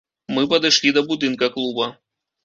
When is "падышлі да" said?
0.53-1.03